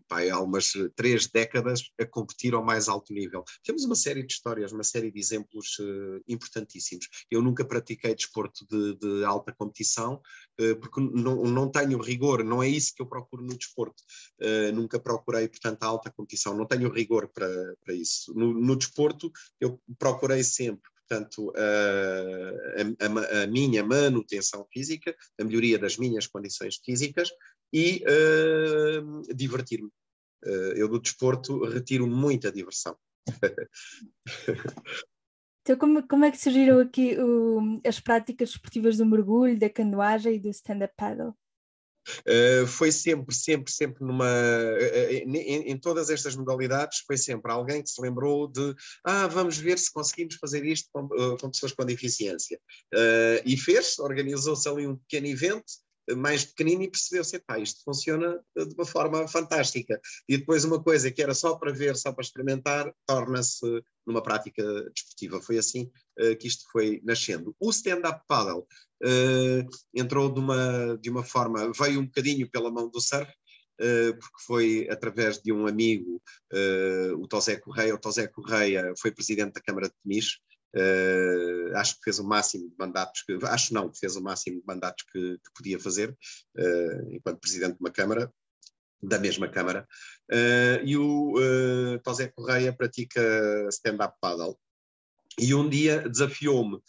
[0.07, 3.43] pai, há umas três décadas a competir ao mais alto nível.
[3.63, 7.07] Temos uma série de histórias, uma série de exemplos uh, importantíssimos.
[7.29, 10.21] Eu nunca pratiquei desporto de, de alta competição,
[10.61, 14.01] uh, porque não, não tenho rigor, não é isso que eu procuro no desporto.
[14.73, 18.33] nunca procurei, portanto, a alta competição, não tenho rigor para, para isso.
[18.33, 25.79] No, no desporto, eu procurei sempre portanto, a, a, a, minha manutenção física, a melhoria
[25.79, 27.29] das minhas condições físicas
[27.73, 29.89] e uh, divertir-me.
[30.45, 32.95] Uh, eu do desporto retiro muita diversão.
[35.61, 40.35] então, como, como é que surgiram aqui o, as práticas esportivas do mergulho, da canoagem
[40.35, 41.33] e do stand-up paddle?
[42.21, 44.25] Uh, foi sempre, sempre, sempre numa.
[44.25, 48.73] Uh, em, em, todas estas modalidades, foi sempre alguém que se lembrou de.
[49.03, 52.59] Ah, vamos ver se conseguimos fazer isto com, uh, com pessoas com deficiência.
[53.45, 55.65] e fez, organizou-se ali um pequeno evento
[56.15, 59.99] mais pequenino e percebeu-se, pá, isto funciona de uma forma fantástica.
[60.27, 63.65] E depois uma coisa que era só para ver, só para experimentar, torna-se
[64.05, 65.41] numa prática desportiva.
[65.41, 67.55] Foi assim uh, que isto foi nascendo.
[67.59, 68.65] O stand-up paddle
[69.03, 73.31] uh, entrou de uma, de uma forma, veio um bocadinho pela mão do surf,
[74.19, 76.19] porque foi através de um amigo,
[77.19, 77.93] o Tosé Correia.
[77.93, 80.39] O Tosé Correia foi presidente da Câmara de Peniche
[80.75, 84.67] Uh, acho que fez o máximo de mandatos que acho não fez o máximo de
[84.67, 88.31] mandatos que, que podia fazer uh, enquanto presidente de uma câmara
[89.01, 89.87] da mesma câmara
[90.29, 93.21] uh, e o uh, Tosé Correia pratica
[93.71, 94.59] stand-up paddle
[95.39, 96.79] e um dia desafiou-me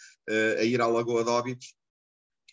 [0.58, 1.74] a ir à Lagoa de Óbidos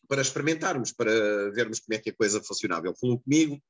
[0.08, 2.88] para experimentarmos, para vermos como é que a coisa funcionava.
[2.88, 3.62] Ele falou comigo,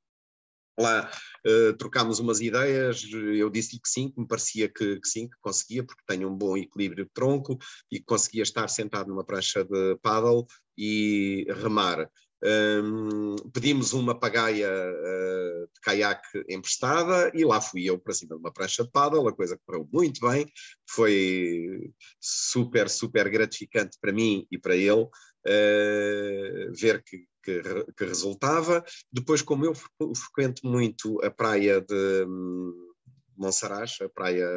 [0.77, 1.09] Lá
[1.47, 5.37] uh, trocámos umas ideias, eu disse que sim, que me parecia que, que, sim, que
[5.41, 7.57] conseguia, porque tenho um bom equilíbrio de tronco
[7.91, 10.45] e conseguia estar sentado numa prancha de paddle
[10.77, 12.09] e remar.
[12.43, 18.41] Um, pedimos uma pagaia uh, de caiaque emprestada e lá fui eu para cima de
[18.41, 20.45] uma prancha de paddle, a coisa correu muito bem,
[20.87, 27.61] foi super, super gratificante para mim e para ele uh, ver que que,
[27.95, 28.83] que resultava.
[29.11, 29.73] Depois, como eu
[30.15, 32.91] frequento muito a praia de hum,
[33.37, 34.47] Monsaraz, a praia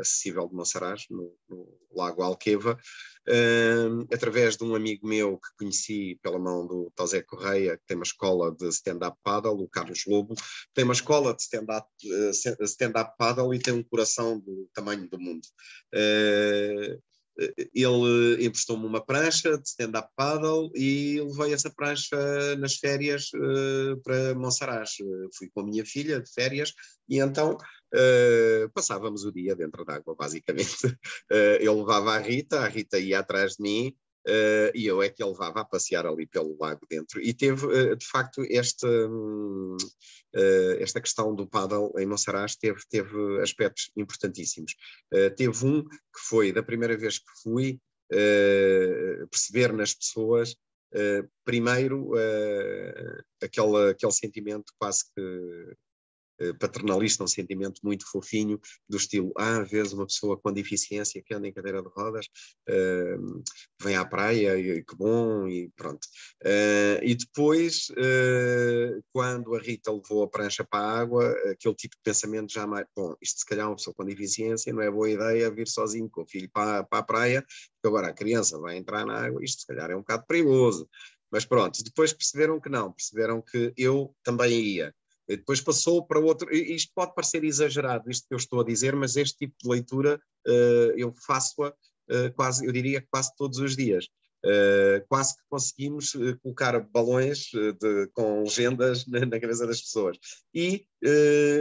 [0.00, 2.78] acessível de Monsaraz, no, no Lago Alqueva,
[3.28, 7.96] uh, através de um amigo meu que conheci pela mão do Tosé Correia, que tem
[7.96, 10.34] uma escola de stand-up paddle, o Carlos Lobo,
[10.74, 15.18] tem uma escola de stand-up uh, stand paddle e tem um coração do tamanho do
[15.18, 15.46] mundo.
[15.94, 17.00] Uh,
[17.74, 22.16] ele emprestou-me uma prancha de stand-up paddle e levei essa prancha
[22.58, 24.92] nas férias uh, para Monsaraz.
[25.00, 26.72] Uh, fui com a minha filha de férias
[27.08, 30.76] e então uh, passávamos o dia dentro d'água, basicamente.
[31.30, 35.22] ele levava a Rita, a Rita ia atrás de mim Uh, e eu é que
[35.22, 37.20] a levava a passear ali pelo lago dentro.
[37.20, 39.76] E teve, uh, de facto, esta, uh,
[40.78, 44.74] esta questão do paddle em Monsaraz teve, teve aspectos importantíssimos.
[45.36, 47.78] teve um que foi, da primeira vez que fui,
[49.30, 50.56] perceber nas pessoas,
[51.44, 52.12] primeiro,
[53.42, 55.74] aquele, aquele sentimento quase que eh,
[56.58, 61.48] paternalista, um sentimento muito fofinho, do estilo, ah, vês uma pessoa com deficiência que anda
[61.48, 62.26] em cadeira de rodas,
[62.68, 63.42] uh,
[63.82, 66.04] vem à praia, e, que bom, e pronto.
[66.42, 71.96] Uh, e depois, uh, quando a Rita levou a prancha para a água, aquele tipo
[71.96, 75.10] de pensamento já mais, bom, isto se calhar uma pessoa com deficiência, não é boa
[75.10, 78.76] ideia vir sozinho com o filho para, para a praia, porque agora a criança vai
[78.76, 80.88] entrar na água, isto se calhar é um bocado perigoso.
[81.30, 84.94] Mas pronto, depois perceberam que não, perceberam que eu também ia.
[85.28, 86.52] Depois passou para outro.
[86.54, 90.20] Isto pode parecer exagerado, isto que eu estou a dizer, mas este tipo de leitura
[90.46, 94.06] uh, eu faço-a uh, quase, eu diria quase todos os dias.
[94.44, 97.46] Uh, quase que conseguimos colocar balões
[97.80, 100.18] de, com legendas na, na, cabeça das pessoas.
[100.52, 100.86] E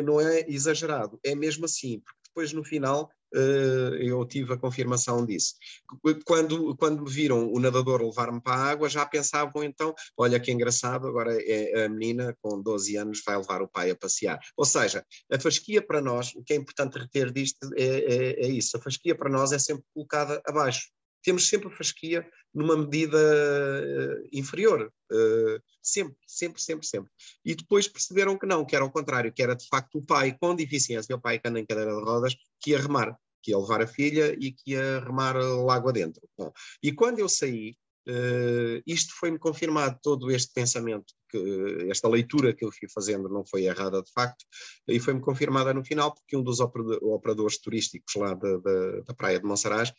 [0.06, 3.10] não é exagerado, é mesmo assim, porque depois no final
[4.00, 5.56] eu tive a confirmação disso.
[6.26, 11.08] Quando, quando viram o nadador levar-me para a água, já pensavam então, olha que engraçado,
[11.08, 14.40] agora é a menina com 12 anos vai levar o pai a passear.
[14.56, 18.48] Ou seja, a fasquia para nós, o que é importante reter disto é, é, é
[18.48, 20.90] isso, a fasquia para nós é sempre colocada abaixo
[21.24, 24.92] temos sempre a fasquia numa medida uh, inferior.
[25.12, 27.12] Uh, sempre, sempre, sempre, sempre.
[27.44, 30.38] E depois perceberam que não, que era o contrário, que era de facto o pai
[30.40, 33.58] com deficiência, o pai que anda em cadeira de rodas, que ia remar, que ia
[33.58, 36.22] levar a filha e que ia remar lá dentro.
[36.38, 37.76] Bom, e quando eu saí,
[38.08, 43.44] uh, isto foi-me confirmado, todo este pensamento que esta leitura que eu fui fazendo não
[43.44, 44.46] foi errada de facto,
[44.88, 49.40] e foi-me confirmada no final, porque um dos operadores turísticos lá da, da, da Praia
[49.40, 49.92] de Monsaraz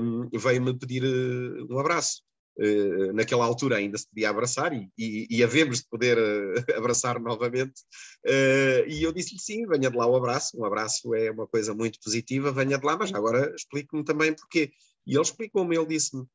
[0.00, 2.22] um, veio-me pedir uh, um abraço.
[2.58, 7.18] Uh, naquela altura ainda se podia abraçar e, e, e havemos de poder uh, abraçar
[7.18, 7.80] novamente.
[8.26, 10.58] Uh, e eu disse-lhe sim, venha de lá o abraço.
[10.58, 14.70] Um abraço é uma coisa muito positiva, venha de lá, mas agora explique-me também porquê.
[15.06, 16.26] E ele explicou-me, ele disse-me: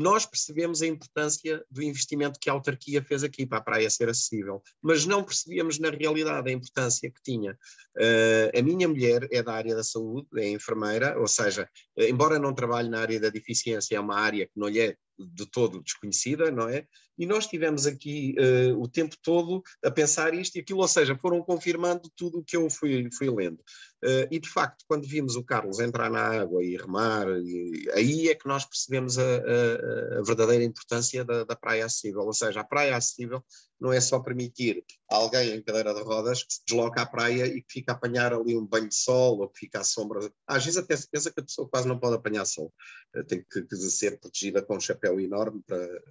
[0.00, 4.08] nós percebemos a importância do investimento que a autarquia fez aqui para a praia ser
[4.08, 7.52] acessível, mas não percebíamos na realidade a importância que tinha.
[7.98, 12.54] Uh, a minha mulher é da área da saúde, é enfermeira, ou seja, embora não
[12.54, 16.50] trabalhe na área da deficiência, é uma área que não lhe é de todo desconhecida,
[16.50, 16.86] não é?
[17.20, 21.14] E nós tivemos aqui uh, o tempo todo a pensar isto e aquilo, ou seja,
[21.14, 23.58] foram confirmando tudo o que eu fui, fui lendo.
[24.02, 28.30] Uh, e de facto, quando vimos o Carlos entrar na água e remar, e, aí
[28.30, 32.22] é que nós percebemos a, a, a verdadeira importância da, da, praia acessível.
[32.22, 33.44] Ou seja, a praia acessível
[33.78, 37.46] não é só permitir a alguém em cadeira de rodas que se desloca à praia
[37.46, 40.20] e que fica a apanhar ali um banho de sol ou que fica à sombra.
[40.46, 42.72] Às vezes até se pensa que a pessoa quase não pode apanhar sol,
[43.14, 46.02] uh, tem que, que ser protegida com um chapéu enorme para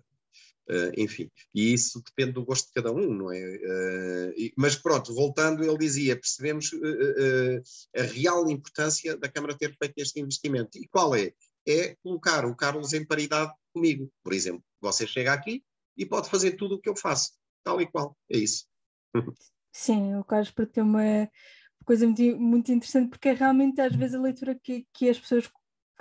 [0.69, 3.39] Uh, enfim, e isso depende do gosto de cada um, não é?
[3.39, 7.63] Uh, e, mas pronto, voltando, ele dizia, percebemos uh,
[7.97, 10.77] a real importância da Câmara ter feito este investimento.
[10.77, 11.33] E qual é?
[11.67, 14.11] É colocar o Carlos em paridade comigo.
[14.23, 15.63] Por exemplo, você chega aqui
[15.97, 17.31] e pode fazer tudo o que eu faço,
[17.63, 18.67] tal e qual, é isso.
[19.73, 21.27] Sim, o Carlos para ter uma
[21.83, 25.49] coisa muito, muito interessante, porque é realmente às vezes a leitura que, que as pessoas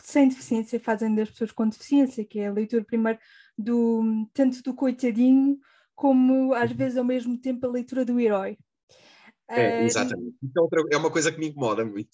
[0.02, 3.18] sem deficiência fazem das pessoas com deficiência, que é a leitura primeiro
[3.56, 5.58] do tanto do coitadinho
[5.94, 6.76] como às uhum.
[6.76, 8.56] vezes ao mesmo tempo a leitura do herói.
[9.50, 10.36] É, exatamente.
[10.42, 12.10] Então, é uma coisa que me incomoda muito.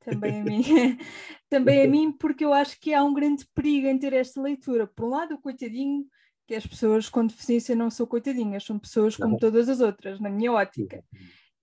[0.00, 0.62] Também a mim.
[1.48, 4.86] também a mim, porque eu acho que há um grande perigo em ter esta leitura.
[4.86, 6.04] Por um lado, o coitadinho,
[6.46, 10.28] que as pessoas com deficiência não são coitadinhas, são pessoas como todas as outras, na
[10.28, 11.02] minha ótica.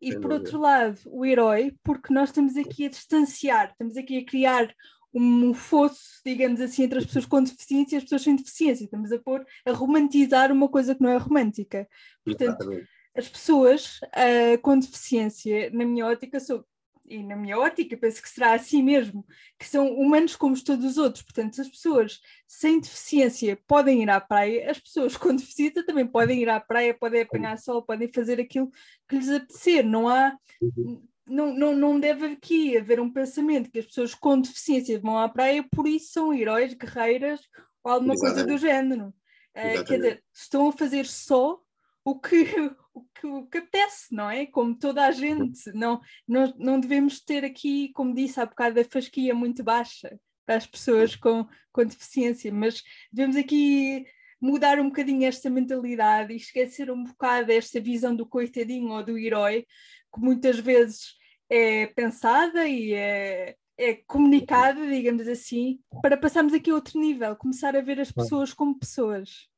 [0.01, 4.25] E por outro lado, o herói, porque nós estamos aqui a distanciar, estamos aqui a
[4.25, 4.73] criar
[5.13, 8.85] um fosso, digamos assim, entre as pessoas com deficiência e as pessoas sem deficiência.
[8.85, 11.87] Estamos a pôr, a romantizar uma coisa que não é romântica.
[12.23, 12.89] Portanto, Exatamente.
[13.15, 16.63] as pessoas uh, com deficiência, na minha ótica, são,
[17.05, 19.25] e na minha ótica, penso que será assim mesmo,
[19.59, 21.23] que são humanos como todos os outros.
[21.23, 26.07] Portanto, se as pessoas sem deficiência podem ir à praia, as pessoas com deficiência também
[26.07, 28.71] podem ir à praia, podem apanhar sol, podem fazer aquilo
[29.09, 29.85] que lhes apetecer.
[29.85, 30.37] Não há.
[30.61, 35.17] Uhum não, não, não deve aqui haver um pensamento que as pessoas com deficiência vão
[35.17, 37.39] à praia por isso são heróis, guerreiras
[37.83, 38.45] ou alguma Exatamente.
[38.45, 39.13] coisa do género.
[39.55, 41.59] Uh, quer dizer, estão a fazer só
[42.03, 42.45] o que,
[42.93, 44.45] o que, o que apetece, não é?
[44.45, 45.71] Como toda a gente.
[45.73, 50.55] Não, não, não devemos ter aqui, como disse há bocado, a fasquia muito baixa para
[50.55, 54.05] as pessoas com, com deficiência, mas devemos aqui
[54.41, 59.17] mudar um bocadinho esta mentalidade e esquecer um bocado esta visão do coitadinho ou do
[59.17, 59.65] herói,
[60.13, 61.20] que muitas vezes
[61.51, 67.75] é pensada e é, é comunicada, digamos assim, para passarmos aqui a outro nível, começar
[67.75, 69.49] a ver as pessoas como pessoas.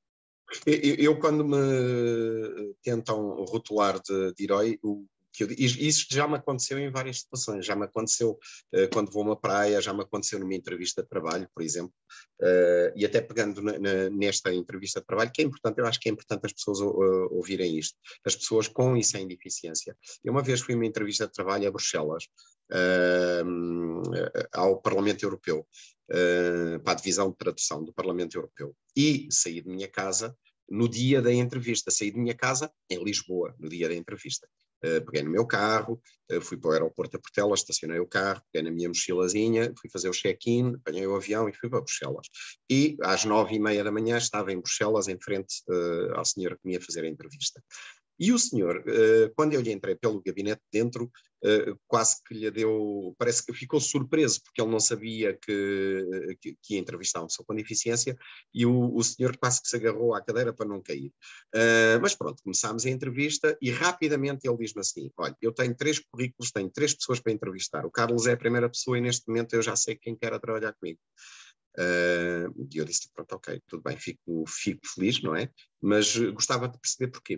[0.66, 6.36] Eu, eu quando me tentam rotular de, de herói, o que eu, isso já me
[6.36, 7.66] aconteceu em várias situações.
[7.66, 11.10] Já me aconteceu uh, quando vou a uma praia, já me aconteceu numa entrevista de
[11.10, 11.94] trabalho, por exemplo,
[12.42, 16.00] uh, e até pegando na, na, nesta entrevista de trabalho, que é importante, eu acho
[16.00, 19.98] que é importante as pessoas uh, ouvirem isto, as pessoas com e sem deficiência.
[20.24, 22.26] Eu uma vez fui a uma entrevista de trabalho a Bruxelas,
[24.52, 25.68] ao Parlamento Europeu,
[26.84, 30.36] para a divisão de tradução do Parlamento Europeu, e saí de minha casa
[30.70, 31.92] no dia da entrevista.
[31.92, 34.48] Saí de minha casa em Lisboa, no dia da entrevista.
[34.84, 38.42] Uh, peguei no meu carro, uh, fui para o aeroporto a Portela, estacionei o carro,
[38.52, 42.28] peguei na minha mochilazinha, fui fazer o check-in, apanhei o avião e fui para Bruxelas.
[42.70, 46.58] E às nove e meia da manhã estava em Bruxelas, em frente uh, ao senhor
[46.58, 47.64] que me ia fazer a entrevista.
[48.24, 48.82] E o senhor,
[49.36, 51.12] quando eu lhe entrei pelo gabinete dentro,
[51.44, 56.58] uh, quase que lhe deu, parece que ficou surpreso, porque ele não sabia que, que,
[56.62, 58.18] que ia entrevistar uma pessoa com deficiência,
[58.54, 61.12] e o, o senhor quase que se agarrou à cadeira para não cair.
[62.02, 66.50] Mas pronto, começámos a entrevista e rapidamente ele diz-me assim: Olha, eu tenho três currículos,
[66.50, 67.86] tenho três pessoas para entrevistar.
[67.86, 70.72] O Carlos é a primeira pessoa e neste momento eu já sei quem quer trabalhar
[70.72, 71.00] comigo.
[71.78, 75.50] Uh, e eu disse, pronto, ok, tudo bem, fico, fico feliz, não é?
[75.82, 77.36] Mas gostava de perceber porquê.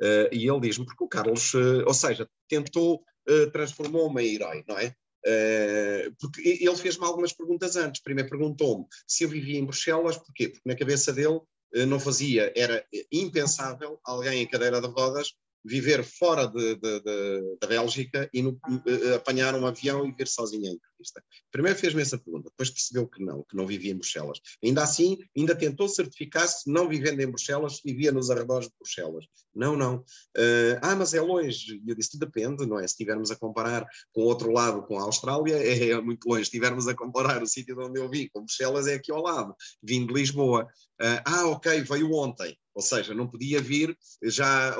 [0.00, 4.64] Uh, e ele diz-me, porque o Carlos, uh, ou seja, tentou uh, transformou-me em herói,
[4.68, 4.94] não é?
[5.26, 8.02] Uh, porque ele fez-me algumas perguntas antes.
[8.02, 10.48] Primeiro perguntou-me se eu vivia em Bruxelas, porquê?
[10.48, 11.40] Porque na cabeça dele
[11.86, 12.82] não fazia, era
[13.12, 15.34] impensável alguém em cadeira de rodas
[15.64, 20.28] viver fora de, de, de, da Bélgica e no, uh, apanhar um avião e vir
[20.28, 21.22] sozinho à entrevista?
[21.50, 24.40] Primeiro fez-me essa pergunta, depois percebeu que não, que não vivia em Bruxelas.
[24.62, 29.26] Ainda assim, ainda tentou certificar-se não vivendo em Bruxelas, vivia nos arredores de Bruxelas.
[29.54, 29.96] Não, não.
[30.36, 31.80] Uh, ah, mas é longe.
[31.84, 32.82] E eu disse, depende, não é?
[32.82, 36.44] Se estivermos a comparar com o outro lado, com a Austrália, é, é muito longe.
[36.44, 39.22] Se estivermos a comparar o sítio de onde eu vim com Bruxelas, é aqui ao
[39.22, 39.54] lado.
[39.82, 40.64] Vim de Lisboa.
[41.00, 44.76] Uh, ah, ok, veio ontem ou seja, não podia vir já,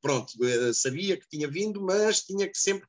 [0.00, 2.88] pronto, eh, sabia que tinha vindo, mas tinha que sempre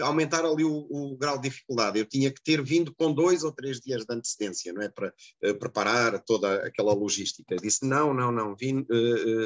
[0.00, 1.98] aumentar ali o, o, grau de dificuldade.
[1.98, 4.88] Eu tinha que ter vindo com dois ou três dias de antecedência, não é?
[4.88, 5.12] Para
[5.44, 7.54] uh, preparar toda aquela logística.
[7.56, 8.86] disse: não, não, não, vim,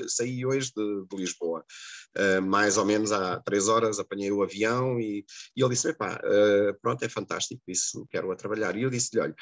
[0.06, 1.64] saí hoje de, de Lisboa,
[2.44, 5.24] mais ou menos há três horas, apanhei o avião e,
[5.56, 6.20] e ele disse: pá,
[6.80, 8.76] pronto, é fantástico, isso quero a trabalhar.
[8.76, 9.34] E eu disse-lhe: olha,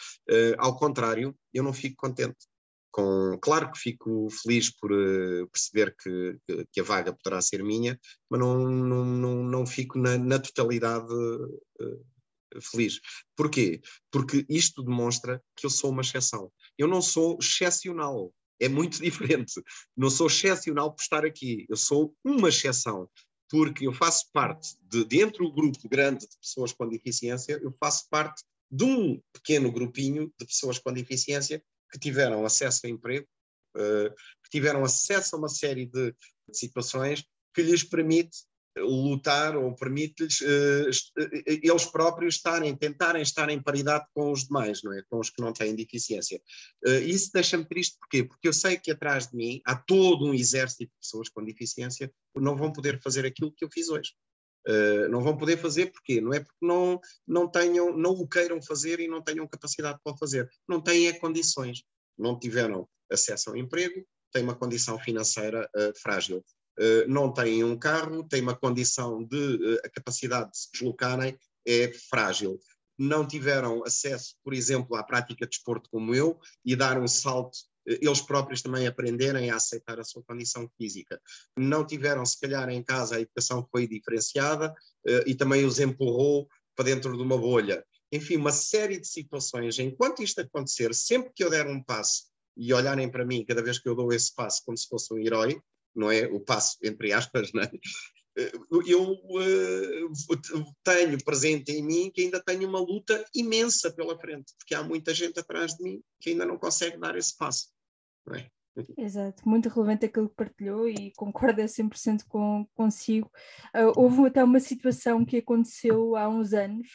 [0.56, 2.38] ao contrário, eu não fico contente
[2.96, 6.38] com, claro que fico feliz por uh, perceber que,
[6.72, 11.12] que, a vaga poderá ser minha, mas não, não, não, não fico na, na totalidade
[11.12, 12.98] uh, feliz.
[13.36, 13.82] Porquê?
[14.10, 16.50] Porque isto demonstra que eu sou uma exceção.
[16.78, 18.32] Eu não sou excepcional.
[18.58, 19.62] É muito diferente.
[19.94, 21.66] Não sou excepcional por estar aqui.
[21.68, 23.10] Eu sou uma exceção
[23.50, 28.08] porque eu faço parte de, dentro do grupo grande de pessoas com deficiência, eu faço
[28.10, 33.26] parte de um pequeno grupinho de pessoas com deficiência que tiveram acesso a emprego,
[33.76, 34.10] uh,
[34.44, 37.24] que tiveram acesso a uma série de, de situações
[37.54, 38.38] que lhes permite
[38.78, 40.90] lutar ou permite-lhes uh,
[41.46, 45.02] eles próprios estarem, tentarem estar em paridade com os demais, não é?
[45.08, 46.38] Com os que não têm deficiência.
[47.06, 48.22] Isso deixa-me triste, porquê?
[48.24, 52.08] Porque eu sei que atrás de mim há todo um exército de pessoas com deficiência
[52.08, 54.12] que não vão poder fazer aquilo que eu fiz hoje.
[54.66, 56.20] Uh, não vão poder fazer porquê?
[56.20, 60.16] Não é porque não, não, tenham, não o queiram fazer e não tenham capacidade para
[60.16, 60.48] fazer.
[60.68, 61.84] Não têm é condições.
[62.18, 66.44] Não tiveram acesso ao emprego, têm uma condição financeira uh, frágil.
[66.78, 71.92] Uh, não têm um carro, têm uma condição de a capacidade de se deslocarem é
[71.92, 72.58] frágil.
[72.98, 77.58] Não tiveram acesso, por exemplo, à prática de desporto como eu e dar um salto
[77.86, 81.20] eles próprios também aprenderem a aceitar a sua condição física.
[81.56, 84.74] Não tiveram, se calhar, em casa a educação foi diferenciada
[85.06, 87.84] eh, e também os empurrou para dentro de uma bolha.
[88.12, 89.78] Enfim, uma série de situações.
[89.78, 92.24] Enquanto isto acontecer, sempre que eu der um passo
[92.56, 95.18] e olharem para mim, cada vez que eu dou esse passo, como se fosse um
[95.18, 95.60] herói,
[95.94, 96.26] não é?
[96.26, 97.70] O passo, entre aspas, não é?
[98.38, 98.52] Eh,
[98.86, 104.74] eu uh, tenho presente em mim que ainda tenho uma luta imensa pela frente, porque
[104.74, 107.68] há muita gente atrás de mim que ainda não consegue dar esse passo.
[108.34, 108.50] É?
[108.98, 113.30] Exato, muito relevante aquilo que partilhou e concordo a 100% com, consigo.
[113.74, 116.88] Uh, houve até uma situação que aconteceu há uns anos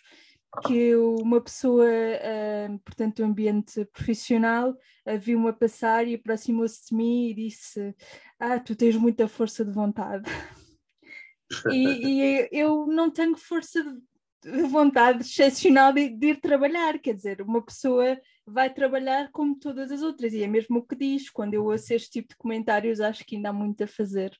[0.67, 6.95] que uma pessoa, uh, portanto, do ambiente profissional, uh, viu-me a passar e aproximou-se de
[6.95, 7.95] mim e disse:
[8.39, 10.29] Ah, tu tens muita força de vontade.
[11.71, 13.83] e, e, eu não tenho força
[14.43, 19.91] de vontade excepcional de, de, ir trabalhar, quer dizer, uma pessoa vai trabalhar como todas
[19.91, 22.99] as outras, e é mesmo o que diz, quando eu ouço este tipo de comentários,
[22.99, 24.37] acho que ainda há muito a fazer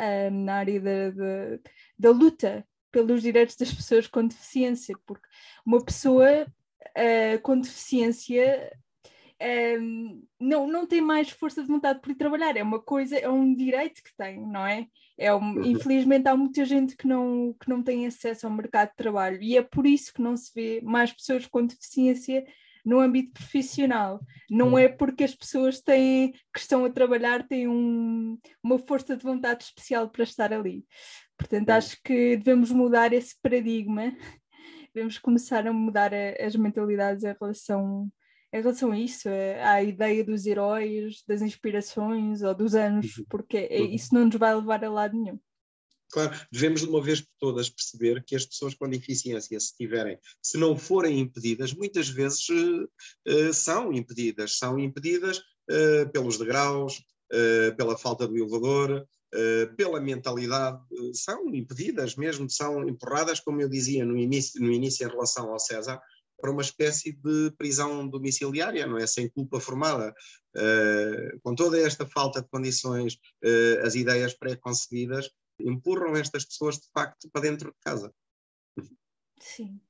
[0.00, 1.58] um, na área da, da,
[1.98, 5.26] da, luta pelos direitos das pessoas com deficiência, porque
[5.64, 8.72] uma pessoa uh, com deficiência
[9.80, 13.28] um, não, não tem mais força de vontade por ir trabalhar, é uma coisa, é
[13.28, 14.86] um direito que tem, não é?
[15.16, 15.64] é um, uhum.
[15.64, 19.56] infelizmente há muita gente que não, que não tem acesso ao mercado de trabalho e
[19.56, 22.44] é por isso que não se vê mais pessoas com deficiência
[22.84, 24.20] no âmbito profissional.
[24.50, 29.22] Não é porque as pessoas têm, que estão a trabalhar têm um, uma força de
[29.22, 30.84] vontade especial para estar ali.
[31.36, 34.12] Portanto, acho que devemos mudar esse paradigma,
[34.94, 38.10] devemos começar a mudar a, as mentalidades em relação
[38.52, 43.24] em relação a isso, é, à ideia dos heróis, das inspirações ou dos anos, uhum.
[43.28, 43.86] porque é, uhum.
[43.86, 45.38] isso não nos vai levar a lado nenhum.
[46.10, 50.18] Claro, devemos de uma vez por todas perceber que as pessoas com deficiência, se tiverem,
[50.42, 52.84] se não forem impedidas, muitas vezes uh,
[53.28, 57.02] uh, são impedidas, são impedidas uh, pelos degraus,
[57.76, 59.06] pela falta do elevador,
[59.76, 60.80] pela mentalidade,
[61.14, 65.60] são impedidas mesmo, são empurradas, como eu dizia no início, no início em relação ao
[65.60, 66.00] César,
[66.40, 69.06] para uma espécie de prisão domiciliária, não é?
[69.06, 70.12] Sem culpa formada.
[70.56, 75.30] Uh, com toda esta falta de condições, uh, as ideias pré-concebidas
[75.64, 78.12] empurram estas pessoas, de facto, para dentro de casa.
[79.40, 79.80] Sim.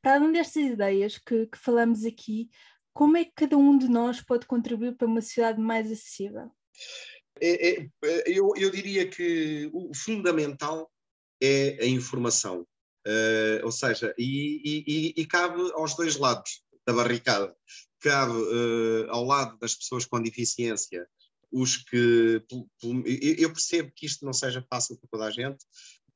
[0.00, 2.48] Para além destas ideias que, que falamos aqui,
[2.92, 6.50] como é que cada um de nós pode contribuir para uma sociedade mais acessível?
[7.40, 7.88] É, é,
[8.26, 10.90] eu, eu diria que o fundamental
[11.42, 12.66] é a informação.
[13.06, 17.56] Uh, ou seja, e, e, e, cabe aos dois lados da barricada.
[17.98, 21.08] Cabe uh, ao lado das pessoas com deficiência
[21.52, 22.42] os que.
[23.38, 25.64] Eu percebo que isto não seja fácil para toda a gente,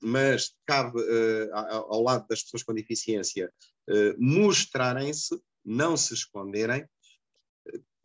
[0.01, 3.53] mas cabe uh, ao lado das pessoas com deficiência
[3.89, 6.87] uh, mostrarem-se, não se esconderem,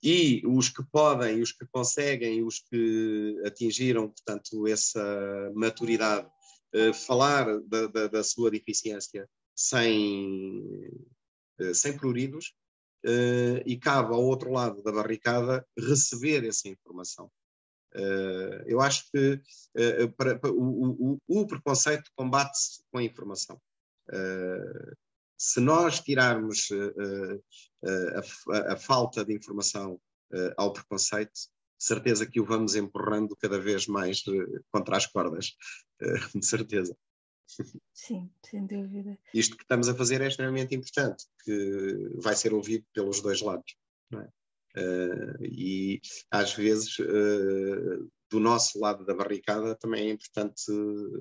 [0.03, 6.27] e os que podem, os que conseguem, os que atingiram, portanto, essa maturidade,
[6.75, 10.63] uh, falar da, da, da, sua deficiência sem,
[11.73, 12.53] sem pruridos,
[13.65, 17.31] e cabe ao outro lado da barricada receber essa informação.
[17.93, 19.41] Uh, eu acho que
[19.77, 23.59] uh, para, para, o, o, o, preconceito combate-se com a informação.
[24.09, 24.95] Uh,
[25.37, 26.69] se nós tirarmos
[28.53, 29.99] a, a, falta de informação
[30.55, 31.31] ao preconceito,
[31.79, 34.23] certeza que o vamos empurrando cada vez mais
[34.71, 35.55] contra as cordas,
[36.35, 36.95] de certeza.
[37.93, 39.17] Sim, sem dúvida.
[39.33, 43.75] Isto que estamos a fazer é extremamente importante, que vai ser ouvido pelos dois lados.
[44.13, 44.27] É?
[44.77, 50.71] Uh, e às vezes uh, do nosso lado da barricada também é importante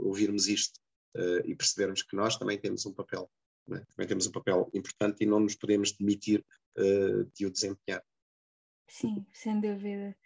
[0.03, 0.78] ouvirmos isto
[1.16, 3.28] uh, e percebermos que nós também temos um papel,
[3.72, 3.81] é?
[3.81, 6.45] também temos um papel importante e não nos podemos demitir
[7.35, 8.03] de o desempenhar.
[8.89, 10.16] Sim, sem dúvida.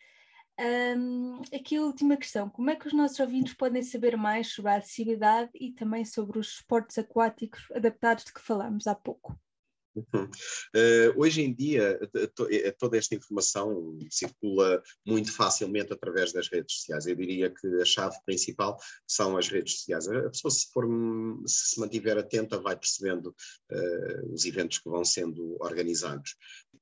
[0.58, 4.70] Um, aqui a última questão: como é que os nossos ouvintes podem saber mais sobre
[4.70, 9.36] a acessibilidade e também sobre os esportes aquáticos adaptados de que falamos há pouco?
[9.96, 17.06] Uh, hoje em dia, eh, toda esta informação circula muito facilmente através das redes sociais.
[17.06, 18.76] Eu diria que a chave principal
[19.06, 20.08] são as redes sociais.
[20.08, 20.86] A pessoa, se, for,
[21.46, 23.34] se, mantiver atenta, vai percebendo
[23.70, 26.36] uh, os eventos que vão sendo organizados.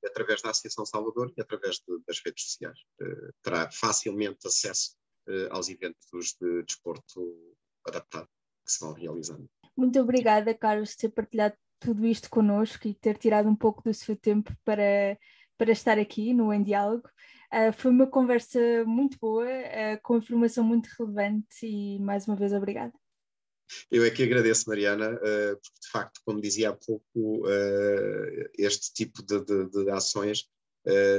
[0.04, 2.78] Através da Associação Salvador e através de, das redes sociais.
[3.00, 4.96] Uh, terá facilmente acesso
[5.50, 7.54] aos eventos de desporto
[7.86, 8.28] adaptado
[8.66, 9.48] que se vão realizando.
[9.76, 13.92] Muito obrigada, Carlos, por ter partilhado tudo isto connosco e ter tirado um pouco do
[13.92, 15.18] seu tempo para,
[15.58, 17.08] para estar aqui no Em Diálogo.
[17.52, 22.52] Uh, foi uma conversa muito boa, uh, com informação muito relevante e mais uma vez
[22.52, 22.92] obrigada.
[23.90, 27.42] Eu é que agradeço, Mariana, uh, porque de facto, como dizia há pouco,
[28.56, 30.48] este tipo de, de, de ações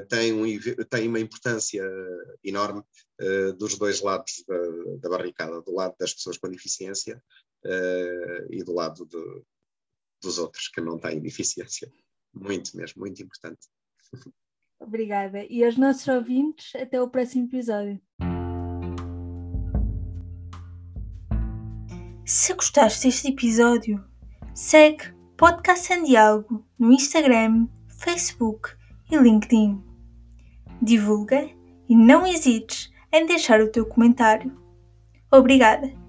[0.09, 0.45] tem, um,
[0.89, 1.84] tem, uma importância
[2.43, 2.84] enorme
[3.57, 4.57] dos dois lados da,
[4.99, 7.24] da, barricada, do lado das pessoas com deficiência
[8.49, 9.18] e do lado de,
[10.24, 11.91] dos outros que não têm deficiência.
[12.34, 13.67] Muito mesmo, muito importante.
[14.80, 15.45] Obrigada.
[15.49, 18.01] E aos nossos ouvintes, até o próximo episódio.
[22.26, 24.03] Se gostaste deste episódio,
[24.53, 27.67] segue Podcast em Diálogo no Instagram,
[27.99, 28.69] Facebook
[29.11, 29.82] e LinkedIn.
[30.82, 31.49] Divulga
[31.89, 34.57] e não hesites em deixar o teu comentário.
[35.32, 36.03] Obrigada!